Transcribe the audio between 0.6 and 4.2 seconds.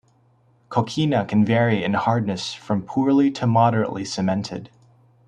Coquina can vary in hardness from poorly to moderately